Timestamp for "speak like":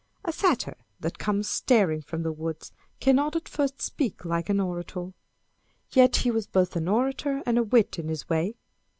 3.83-4.49